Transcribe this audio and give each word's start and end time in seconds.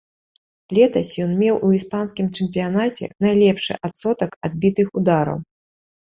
Летась 0.75 1.09
ён 1.25 1.31
меў 1.41 1.55
у 1.67 1.67
іспанскім 1.79 2.29
чэмпіянаце 2.37 3.09
найлепшы 3.25 3.77
адсотак 3.89 4.31
адбітых 4.49 4.87
удараў. 5.03 5.37